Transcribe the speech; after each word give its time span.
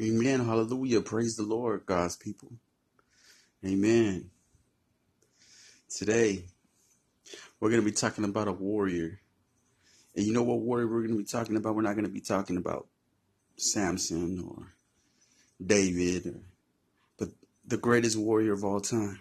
Amen. 0.00 0.44
Hallelujah. 0.44 1.00
Praise 1.00 1.34
the 1.34 1.42
Lord, 1.42 1.84
God's 1.84 2.14
people. 2.14 2.52
Amen. 3.66 4.30
Today, 5.90 6.44
we're 7.58 7.70
going 7.70 7.82
to 7.82 7.84
be 7.84 7.90
talking 7.90 8.22
about 8.22 8.46
a 8.46 8.52
warrior. 8.52 9.18
And 10.14 10.24
you 10.24 10.32
know 10.32 10.44
what 10.44 10.60
warrior 10.60 10.86
we're 10.86 11.00
going 11.00 11.14
to 11.14 11.18
be 11.18 11.24
talking 11.24 11.56
about? 11.56 11.74
We're 11.74 11.82
not 11.82 11.94
going 11.94 12.06
to 12.06 12.12
be 12.12 12.20
talking 12.20 12.56
about 12.56 12.86
Samson 13.56 14.44
or 14.46 14.74
David, 15.64 16.26
or, 16.26 16.42
but 17.18 17.30
the 17.66 17.76
greatest 17.76 18.16
warrior 18.16 18.52
of 18.52 18.64
all 18.64 18.80
time, 18.80 19.18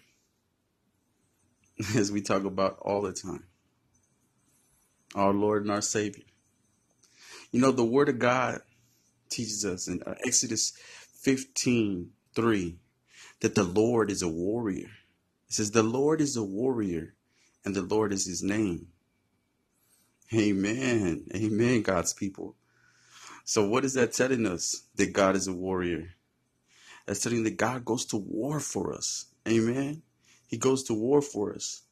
as 1.96 2.12
we 2.12 2.22
talk 2.22 2.44
about 2.44 2.78
all 2.82 3.02
the 3.02 3.14
time. 3.14 3.46
Our 5.16 5.34
Lord 5.34 5.64
and 5.64 5.72
our 5.72 5.82
Savior. 5.82 6.26
You 7.52 7.62
know, 7.62 7.72
the 7.72 7.84
Word 7.84 8.10
of 8.10 8.20
God 8.20 8.62
teaches 9.30 9.66
us 9.66 9.88
in 9.88 10.02
uh, 10.04 10.16
Exodus 10.26 10.74
15 11.22 12.12
3 12.36 12.78
that 13.42 13.56
the 13.56 13.64
Lord 13.64 14.12
is 14.12 14.22
a 14.22 14.28
warrior. 14.28 14.90
It 15.48 15.54
says, 15.54 15.72
The 15.72 15.84
Lord 15.84 16.22
is 16.22 16.36
a 16.36 16.44
warrior, 16.44 17.16
and 17.66 17.76
the 17.76 17.82
Lord 17.82 18.14
is 18.14 18.26
his 18.26 18.44
name. 18.44 18.88
Amen. 20.34 21.26
Amen, 21.36 21.82
God's 21.82 22.14
people. 22.14 22.56
So, 23.46 23.68
what 23.68 23.86
is 23.86 23.94
that 23.94 24.14
telling 24.14 24.46
us? 24.46 24.84
That 24.96 25.14
God 25.14 25.36
is 25.36 25.48
a 25.48 25.54
warrior. 25.54 26.10
That's 27.06 27.22
telling 27.22 27.44
that 27.44 27.58
God 27.58 27.86
goes 27.86 28.06
to 28.08 28.18
war 28.18 28.60
for 28.60 28.94
us. 28.94 29.28
Amen. 29.48 30.02
He 30.48 30.58
goes 30.58 30.84
to 30.84 30.94
war 30.94 31.22
for 31.22 31.54
us. 31.54 31.84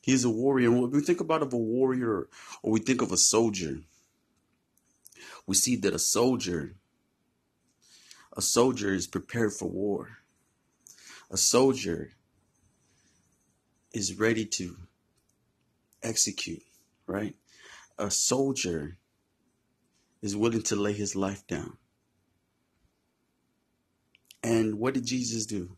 He's 0.00 0.24
a 0.24 0.30
warrior. 0.30 0.70
And 0.70 0.80
when 0.80 0.90
we 0.90 1.00
think 1.00 1.20
about 1.20 1.42
of 1.42 1.52
a 1.52 1.58
warrior 1.58 2.28
or 2.62 2.72
we 2.72 2.80
think 2.80 3.02
of 3.02 3.12
a 3.12 3.18
soldier, 3.18 3.80
we 5.46 5.54
see 5.54 5.76
that 5.76 5.94
a 5.94 5.98
soldier 5.98 6.74
a 8.38 8.40
soldier 8.40 8.94
is 8.94 9.08
prepared 9.08 9.52
for 9.52 9.68
war. 9.68 10.18
A 11.28 11.36
soldier 11.36 12.12
is 13.92 14.16
ready 14.16 14.46
to 14.46 14.76
execute, 16.04 16.62
right? 17.08 17.34
A 17.98 18.12
soldier 18.12 18.96
is 20.22 20.36
willing 20.36 20.62
to 20.62 20.76
lay 20.76 20.92
his 20.92 21.16
life 21.16 21.44
down. 21.48 21.78
And 24.44 24.78
what 24.78 24.94
did 24.94 25.04
Jesus 25.04 25.44
do? 25.44 25.76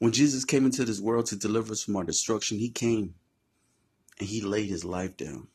When 0.00 0.10
Jesus 0.10 0.44
came 0.44 0.64
into 0.64 0.84
this 0.84 1.00
world 1.00 1.26
to 1.26 1.36
deliver 1.36 1.72
us 1.72 1.84
from 1.84 1.94
our 1.94 2.04
destruction, 2.04 2.58
he 2.58 2.70
came 2.70 3.14
and 4.18 4.28
he 4.28 4.40
laid 4.40 4.68
his 4.68 4.84
life 4.84 5.16
down. 5.16 5.46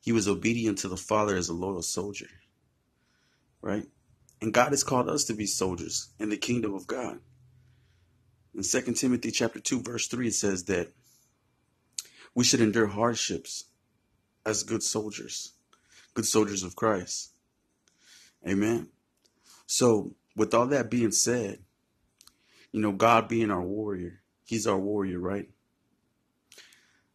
He 0.00 0.12
was 0.12 0.26
obedient 0.26 0.78
to 0.78 0.88
the 0.88 0.96
Father 0.96 1.36
as 1.36 1.48
a 1.48 1.54
loyal 1.54 1.82
soldier. 1.82 2.28
Right? 3.60 3.86
And 4.40 4.54
God 4.54 4.70
has 4.70 4.82
called 4.82 5.08
us 5.08 5.24
to 5.24 5.34
be 5.34 5.46
soldiers 5.46 6.08
in 6.18 6.30
the 6.30 6.36
kingdom 6.36 6.74
of 6.74 6.86
God. 6.86 7.18
In 8.54 8.62
2 8.62 8.80
Timothy 8.94 9.30
chapter 9.30 9.60
2, 9.60 9.82
verse 9.82 10.08
3, 10.08 10.28
it 10.28 10.34
says 10.34 10.64
that 10.64 10.88
we 12.34 12.44
should 12.44 12.60
endure 12.60 12.86
hardships 12.86 13.64
as 14.46 14.62
good 14.62 14.82
soldiers, 14.82 15.52
good 16.14 16.26
soldiers 16.26 16.62
of 16.62 16.74
Christ. 16.74 17.32
Amen. 18.48 18.88
So, 19.66 20.14
with 20.34 20.54
all 20.54 20.66
that 20.68 20.90
being 20.90 21.12
said, 21.12 21.58
you 22.72 22.80
know, 22.80 22.92
God 22.92 23.28
being 23.28 23.50
our 23.50 23.62
warrior, 23.62 24.22
He's 24.44 24.66
our 24.66 24.78
warrior, 24.78 25.18
right? 25.18 25.48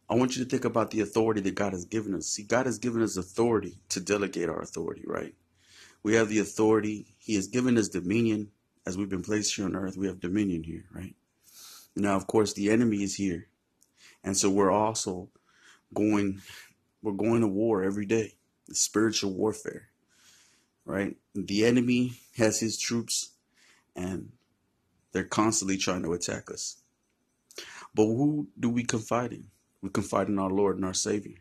I 0.08 0.14
want 0.14 0.36
you 0.36 0.44
to 0.44 0.48
think 0.48 0.64
about 0.64 0.90
the 0.90 1.00
authority 1.00 1.40
that 1.42 1.56
God 1.56 1.72
has 1.72 1.84
given 1.84 2.14
us. 2.14 2.26
See, 2.26 2.44
God 2.44 2.66
has 2.66 2.78
given 2.78 3.02
us 3.02 3.16
authority 3.16 3.78
to 3.88 4.00
delegate 4.00 4.48
our 4.48 4.60
authority, 4.60 5.02
right? 5.04 5.34
We 6.02 6.14
have 6.14 6.28
the 6.28 6.38
authority. 6.38 7.16
He 7.18 7.34
has 7.34 7.48
given 7.48 7.76
us 7.76 7.88
dominion. 7.88 8.52
As 8.86 8.96
we've 8.96 9.08
been 9.08 9.22
placed 9.22 9.56
here 9.56 9.64
on 9.64 9.74
earth, 9.74 9.96
we 9.96 10.06
have 10.06 10.20
dominion 10.20 10.62
here, 10.62 10.84
right? 10.92 11.16
Now, 11.96 12.14
of 12.14 12.28
course, 12.28 12.52
the 12.52 12.70
enemy 12.70 13.02
is 13.02 13.16
here. 13.16 13.48
And 14.22 14.36
so 14.36 14.48
we're 14.48 14.70
also 14.70 15.28
going, 15.92 16.40
we're 17.02 17.12
going 17.12 17.40
to 17.40 17.48
war 17.48 17.82
every 17.82 18.06
day, 18.06 18.34
spiritual 18.70 19.32
warfare, 19.32 19.88
right? 20.84 21.16
The 21.34 21.64
enemy 21.64 22.12
has 22.36 22.60
his 22.60 22.78
troops 22.78 23.30
and 23.96 24.30
they're 25.12 25.24
constantly 25.24 25.78
trying 25.78 26.02
to 26.02 26.12
attack 26.12 26.50
us. 26.50 26.76
But 27.94 28.04
who 28.04 28.48
do 28.58 28.68
we 28.68 28.84
confide 28.84 29.32
in? 29.32 29.46
We 29.86 29.90
confide 29.90 30.26
in 30.26 30.40
our 30.40 30.50
Lord 30.50 30.74
and 30.74 30.84
our 30.84 30.92
Savior. 30.92 31.36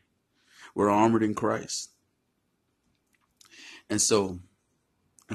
We're 0.75 0.91
armored 0.91 1.23
in 1.23 1.33
Christ. 1.33 1.89
And 3.89 4.00
so, 4.00 4.39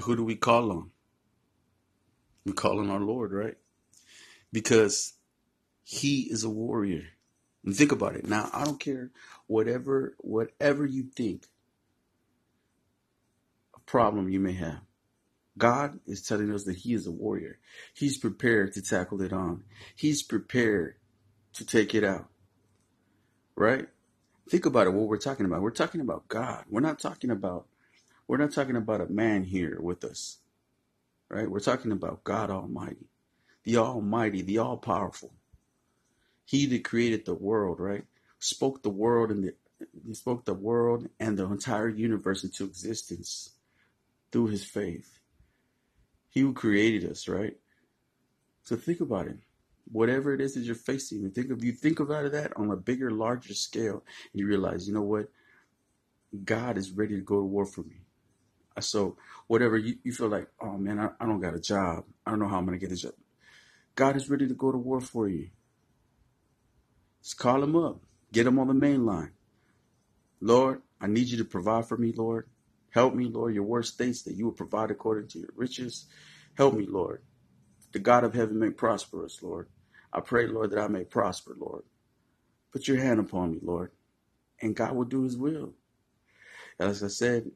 who 0.01 0.15
do 0.15 0.23
we 0.23 0.37
call 0.37 0.71
on? 0.71 0.91
We 2.45 2.53
call 2.53 2.79
on 2.79 2.89
our 2.89 3.01
Lord, 3.01 3.33
right? 3.33 3.57
Because 4.53 5.15
He 5.83 6.29
is 6.31 6.45
a 6.45 6.49
warrior. 6.49 7.03
And 7.65 7.75
think 7.75 7.91
about 7.91 8.15
it. 8.15 8.29
Now, 8.29 8.49
I 8.53 8.65
don't 8.65 8.79
care 8.79 9.11
whatever 9.49 10.15
whatever 10.19 10.87
you 10.87 11.09
think 11.17 11.49
a 13.75 13.81
problem 13.81 14.29
you 14.29 14.39
may 14.39 14.53
have. 14.53 14.83
God 15.59 15.99
is 16.07 16.23
telling 16.23 16.53
us 16.53 16.63
that 16.63 16.77
He 16.77 16.95
is 16.95 17.09
a 17.09 17.13
warrior. 17.13 17.59
He's 17.93 18.19
prepared 18.19 18.73
to 18.75 18.83
tackle 18.83 19.21
it 19.21 19.33
on. 19.33 19.65
He's 19.97 20.23
prepared 20.23 20.95
to 21.55 21.67
take 21.67 21.93
it 21.93 22.05
out 22.05 22.31
right? 23.61 23.87
Think 24.49 24.67
about 24.67 24.87
it. 24.87 24.95
What 24.95 25.07
we're 25.07 25.19
talking 25.19 25.47
about. 25.47 25.61
We're 25.61 25.71
talking 25.71 26.01
about 26.01 26.27
God. 26.29 26.65
We're 26.69 26.81
not 26.81 26.99
talking 26.99 27.31
about. 27.31 27.67
We're 28.27 28.39
not 28.39 28.53
talking 28.53 28.77
about 28.77 29.01
a 29.03 29.07
man 29.07 29.45
here 29.45 29.79
with 29.81 30.03
us, 30.05 30.39
right? 31.29 31.51
We're 31.51 31.61
talking 31.61 31.93
about 31.93 32.25
God 32.25 32.51
Almighty, 32.51 33.09
the 33.65 33.77
Almighty, 33.77 34.43
the 34.43 34.59
All 34.59 34.77
Powerful. 34.77 35.33
He 36.45 36.67
that 36.67 36.85
created 36.85 37.27
the 37.27 37.35
world, 37.35 37.81
right? 37.81 38.05
Spoke 38.39 38.83
the 38.83 38.91
world 38.91 39.31
and 39.31 39.45
the 39.45 39.55
he 40.07 40.15
spoke 40.15 40.45
the 40.45 40.55
world 40.55 41.09
and 41.19 41.39
the 41.39 41.45
entire 41.45 41.89
universe 41.89 42.45
into 42.45 42.65
existence 42.65 43.51
through 44.31 44.49
his 44.49 44.65
faith. 44.65 45.19
He 46.29 46.41
who 46.41 46.53
created 46.53 47.11
us, 47.11 47.29
right? 47.29 47.57
So 48.63 48.77
think 48.77 49.01
about 49.01 49.27
it 49.27 49.39
whatever 49.91 50.35
it 50.35 50.41
is 50.41 50.55
that 50.55 50.61
you're 50.61 50.75
facing. 50.75 51.25
And 51.25 51.35
think 51.35 51.51
of 51.51 51.65
you 51.65 51.73
think 51.73 52.01
about 52.01 52.31
that 52.33 52.53
on 52.57 52.71
a 52.71 52.77
bigger, 52.77 53.11
larger 53.11 53.55
scale, 53.55 54.05
and 54.33 54.41
you 54.41 54.47
realize, 54.47 54.87
you 54.89 54.95
know 54.95 55.03
what, 55.03 55.29
God 56.45 56.79
is 56.79 56.93
ready 56.93 57.17
to 57.17 57.23
go 57.23 57.37
to 57.37 57.45
war 57.45 57.67
for 57.67 57.83
me. 57.83 58.03
Uh, 58.77 58.81
so 58.81 59.17
whatever 59.47 59.77
you, 59.77 59.97
you 60.05 60.13
feel 60.13 60.29
like, 60.29 60.49
oh 60.61 60.77
man, 60.79 60.99
I, 60.99 61.11
I 61.21 61.27
don't 61.27 61.41
got 61.41 61.55
a 61.55 61.61
job. 61.61 62.05
I 62.27 62.31
don't 62.31 62.41
know 62.41 62.49
how 62.49 62.59
I'm 62.59 62.65
gonna 62.67 62.79
get 62.79 62.93
a 62.93 62.97
job. 62.97 63.15
God 63.97 64.17
is 64.17 64.31
ready 64.31 64.49
to 64.49 64.55
go 64.55 64.73
to 64.73 64.79
war 64.79 65.01
for 65.01 65.29
you. 65.29 65.51
Just 67.23 67.39
call 67.39 67.63
him 67.63 67.77
up. 67.77 68.01
Get 68.33 68.47
him 68.47 68.59
on 68.59 68.69
the 68.69 68.75
main 68.75 69.05
line. 69.05 69.33
Lord, 70.41 70.83
I 71.01 71.07
need 71.07 71.29
you 71.29 71.39
to 71.39 71.45
provide 71.45 71.87
for 71.87 71.97
me, 71.97 72.13
Lord. 72.13 72.49
Help 72.91 73.15
me, 73.15 73.27
Lord. 73.27 73.55
Your 73.55 73.65
word 73.65 73.87
states 73.87 74.23
that 74.23 74.35
you 74.35 74.47
will 74.47 74.53
provide 74.53 74.91
according 74.91 75.29
to 75.29 75.39
your 75.39 75.51
riches. 75.57 76.07
Help 76.57 76.75
me, 76.75 76.87
Lord. 76.87 77.23
The 77.93 77.99
God 77.99 78.25
of 78.25 78.35
heaven 78.35 78.59
may 78.59 78.71
prosper 78.71 79.25
us, 79.25 79.43
Lord. 79.43 79.69
I 80.13 80.21
pray, 80.21 80.47
Lord, 80.47 80.71
that 80.73 80.81
I 80.81 80.89
may 80.89 81.05
prosper, 81.05 81.57
Lord. 81.59 81.85
Put 82.73 82.89
your 82.89 82.99
hand 82.99 83.21
upon 83.21 83.53
me, 83.53 83.59
Lord, 83.63 83.93
and 84.61 84.77
God 84.77 84.95
will 84.95 85.05
do 85.05 85.23
his 85.25 85.37
will. 85.37 85.75
As 86.79 87.03
I 87.03 87.09
said, 87.09 87.51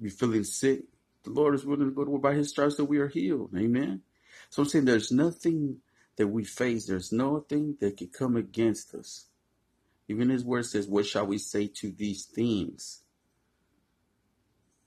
you're 0.00 0.10
feeling 0.10 0.44
sick, 0.44 0.82
the 1.24 1.30
Lord 1.30 1.54
is 1.54 1.64
willing 1.64 1.88
to 1.88 1.94
go 1.94 2.04
to 2.04 2.10
war 2.10 2.20
by 2.20 2.34
his 2.34 2.50
stripes 2.50 2.76
that 2.76 2.84
we 2.84 2.98
are 2.98 3.08
healed. 3.08 3.50
Amen. 3.56 4.02
So 4.50 4.62
I'm 4.62 4.68
saying 4.68 4.84
there's 4.84 5.12
nothing 5.12 5.78
that 6.16 6.28
we 6.28 6.44
face, 6.44 6.86
there's 6.86 7.12
nothing 7.12 7.76
that 7.80 7.96
can 7.96 8.08
come 8.08 8.36
against 8.36 8.94
us. 8.94 9.26
Even 10.08 10.30
his 10.30 10.44
word 10.44 10.66
says, 10.66 10.86
What 10.86 11.06
shall 11.06 11.26
we 11.26 11.38
say 11.38 11.66
to 11.68 11.90
these 11.90 12.26
things? 12.26 13.02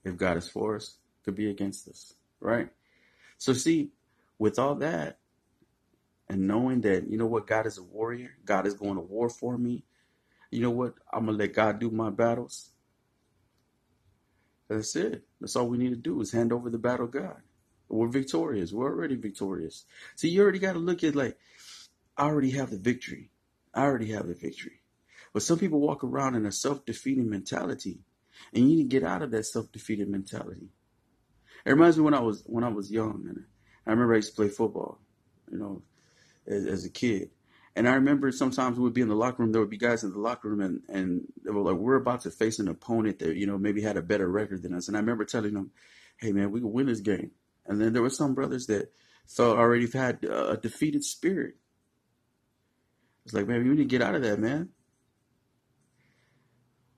If 0.03 0.18
God 0.18 0.38
is 0.38 0.50
for 0.50 0.75
us, 0.78 0.97
could 1.24 1.36
be 1.36 1.50
against 1.50 1.88
us, 1.88 2.13
right? 2.39 2.69
So 3.38 3.54
see, 3.54 3.89
with 4.39 4.60
all 4.60 4.75
that, 4.75 5.19
and 6.30 6.48
knowing 6.48 6.81
that, 6.81 7.10
you 7.10 7.18
know 7.18 7.26
what, 7.26 7.48
God 7.48 7.66
is 7.66 7.78
a 7.78 7.84
warrior, 7.84 8.31
God 8.46 8.68
is 8.68 8.74
going 8.74 8.96
to 8.96 9.02
war 9.02 9.30
for 9.30 9.58
me, 9.58 9.84
you 10.52 10.62
know 10.62 10.72
what, 10.72 10.94
I'm 11.12 11.26
to 11.26 11.31
let 11.31 11.54
God 11.54 11.80
do 11.80 11.90
my 11.90 12.10
battles. 12.10 12.72
That's 14.68 14.96
it. 14.96 15.24
That's 15.42 15.56
all 15.56 15.68
we 15.68 15.78
need 15.78 15.90
to 15.90 15.96
do 15.96 16.22
is 16.22 16.31
hand 16.31 16.54
over 16.54 16.70
the 16.70 16.78
battle 16.78 17.08
God. 17.08 17.42
We're 17.88 18.08
victorious. 18.08 18.72
We're 18.72 18.92
already 18.92 19.16
victorious. 19.16 19.86
See, 20.16 20.30
you 20.30 20.44
already 20.44 20.60
got 20.60 20.74
to 20.74 20.80
look 20.80 21.04
at 21.04 21.16
like, 21.16 21.38
I 22.16 22.26
already 22.26 22.52
have 22.52 22.70
the 22.70 22.78
victory. 22.78 23.31
I 23.74 23.81
already 23.81 24.12
have 24.12 24.28
the 24.28 24.36
victory. 24.36 24.81
But 25.34 25.42
some 25.42 25.58
people 25.58 25.80
walk 25.80 26.04
around 26.04 26.36
in 26.36 26.46
a 26.46 26.52
self-defeating 26.52 27.30
mentality, 27.30 28.00
and 28.54 28.70
you 28.70 28.78
need 28.78 28.84
to 28.84 29.00
get 29.00 29.04
out 29.04 29.22
of 29.24 29.31
that 29.31 29.46
self-defeating 29.46 30.12
mentality. 30.12 30.70
It 31.66 31.72
reminds 31.72 31.98
me 31.98 32.04
when 32.04 32.14
I 32.14 32.20
was 32.20 32.44
when 32.46 32.64
I 32.64 32.70
was 32.70 32.92
young, 32.92 33.26
and 33.28 33.46
I 33.86 33.92
remember 33.92 34.14
I 34.14 34.18
used 34.18 34.31
to 34.31 34.36
play 34.36 34.50
football. 34.50 35.00
You 35.52 35.58
know, 35.58 35.81
as, 36.50 36.66
as 36.66 36.86
a 36.86 36.90
kid. 36.90 37.30
And 37.75 37.88
I 37.88 37.94
remember 37.94 38.31
sometimes 38.31 38.78
we 38.78 38.84
would 38.84 38.94
be 38.94 39.01
in 39.01 39.07
the 39.07 39.16
locker 39.16 39.44
room. 39.44 39.51
There 39.51 39.62
would 39.62 39.69
be 39.69 39.78
guys 39.78 40.04
in 40.04 40.12
the 40.12 40.19
locker 40.19 40.50
room, 40.50 40.60
and 40.60 40.81
and 40.90 41.22
they 41.46 41.51
were 41.51 41.62
like, 41.62 41.75
"We're 41.78 41.96
about 41.96 42.22
to 42.22 42.31
face 42.31 42.60
an 42.60 42.68
opponent 42.68 43.19
that 43.19 43.36
you 43.36 43.48
know 43.48 43.57
maybe 43.57 43.81
had 43.81 43.96
a 43.96 44.01
better 44.01 44.28
record 44.28 44.63
than 44.63 44.74
us." 44.74 44.88
And 44.88 44.98
I 44.98 45.00
remember 45.00 45.24
telling 45.24 45.54
them, 45.54 45.72
"Hey 46.18 46.31
man, 46.31 46.51
we 46.51 46.60
can 46.60 46.74
win 46.74 46.88
this 46.88 47.00
game." 47.00 47.31
And 47.66 47.80
then 47.80 47.94
there 47.94 48.01
were 48.01 48.10
some 48.10 48.34
brothers 48.34 48.66
that 48.68 48.92
thought 49.28 49.57
already 49.57 49.88
had 49.90 50.24
a 50.25 50.57
defeated 50.57 51.04
spirit. 51.04 51.56
It's 53.24 53.34
like, 53.34 53.48
man, 53.48 53.63
we 53.63 53.69
need 53.69 53.78
to 53.78 53.86
get 53.86 54.02
out 54.02 54.16
of 54.16 54.24
that, 54.24 54.40
man. 54.40 54.69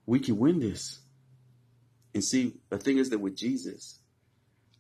We 0.06 0.20
can 0.20 0.38
win 0.38 0.60
this. 0.60 1.02
And 2.14 2.24
see, 2.24 2.54
the 2.70 2.78
thing 2.78 2.98
is 2.98 3.10
that 3.10 3.20
with 3.20 3.36
Jesus, 3.36 4.00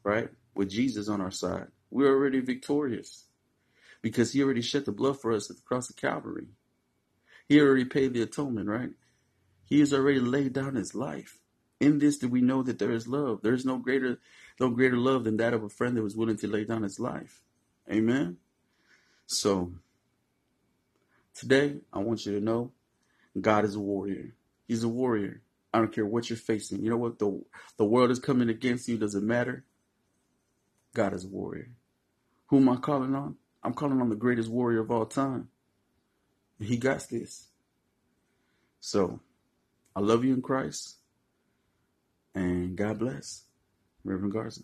right? 0.03 0.29
With 0.55 0.69
Jesus 0.69 1.09
on 1.09 1.19
our 1.19 1.31
side, 1.31 1.67
we're 1.89 2.13
already 2.13 2.39
victorious 2.39 3.25
because 4.01 4.33
he 4.33 4.43
already 4.43 4.61
shed 4.61 4.85
the 4.85 4.91
blood 4.91 5.19
for 5.19 5.31
us 5.31 5.49
at 5.49 5.57
the 5.57 5.61
cross 5.63 5.89
of 5.89 5.95
Calvary. 5.95 6.47
He 7.47 7.59
already 7.59 7.85
paid 7.85 8.13
the 8.13 8.21
atonement, 8.21 8.69
right? 8.69 8.91
He 9.65 9.79
has 9.79 9.93
already 9.93 10.19
laid 10.19 10.53
down 10.53 10.75
his 10.75 10.95
life. 10.95 11.39
In 11.79 11.99
this 11.99 12.17
do 12.17 12.27
we 12.27 12.41
know 12.41 12.61
that 12.63 12.77
there 12.77 12.91
is 12.91 13.07
love. 13.07 13.41
There's 13.41 13.65
no 13.65 13.77
greater 13.77 14.19
no 14.59 14.69
greater 14.69 14.97
love 14.97 15.23
than 15.23 15.37
that 15.37 15.53
of 15.53 15.63
a 15.63 15.69
friend 15.69 15.97
that 15.97 16.03
was 16.03 16.15
willing 16.15 16.37
to 16.37 16.47
lay 16.47 16.63
down 16.63 16.83
his 16.83 16.99
life. 16.99 17.41
Amen. 17.91 18.37
So 19.25 19.71
today 21.33 21.77
I 21.91 21.99
want 21.99 22.25
you 22.25 22.33
to 22.33 22.43
know 22.43 22.71
God 23.39 23.65
is 23.65 23.75
a 23.75 23.79
warrior. 23.79 24.35
He's 24.67 24.83
a 24.83 24.89
warrior. 24.89 25.41
I 25.73 25.79
don't 25.79 25.93
care 25.93 26.05
what 26.05 26.29
you're 26.29 26.37
facing. 26.37 26.83
You 26.83 26.89
know 26.89 26.97
what? 26.97 27.17
The 27.17 27.41
the 27.77 27.85
world 27.85 28.11
is 28.11 28.19
coming 28.19 28.49
against 28.49 28.87
you. 28.87 28.97
Doesn't 28.97 29.25
matter. 29.25 29.65
God 30.93 31.13
is 31.13 31.25
a 31.25 31.29
warrior. 31.29 31.71
Who 32.47 32.57
am 32.57 32.69
I 32.69 32.75
calling 32.75 33.15
on? 33.15 33.37
I'm 33.63 33.73
calling 33.73 34.01
on 34.01 34.09
the 34.09 34.15
greatest 34.15 34.49
warrior 34.49 34.79
of 34.81 34.91
all 34.91 35.05
time. 35.05 35.49
He 36.59 36.77
got 36.77 37.07
this. 37.09 37.47
So, 38.79 39.19
I 39.95 39.99
love 39.99 40.23
you 40.23 40.33
in 40.33 40.41
Christ. 40.41 40.97
And 42.33 42.75
God 42.75 42.99
bless. 42.99 43.43
Reverend 44.03 44.33
Garza. 44.33 44.61